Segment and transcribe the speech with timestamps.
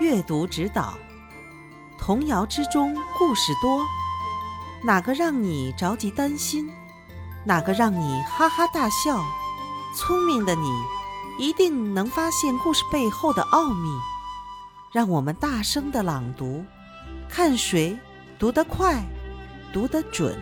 [0.00, 0.94] 阅读指导，
[1.98, 3.84] 童谣之中故事多，
[4.82, 6.70] 哪个让你着急担心，
[7.44, 9.22] 哪个让你哈哈大笑，
[9.94, 10.82] 聪明的你
[11.38, 13.90] 一定能发现故事背后的奥秘，
[14.90, 16.64] 让我们大声的朗读，
[17.28, 17.94] 看谁
[18.38, 19.04] 读得快，
[19.70, 20.34] 读得准。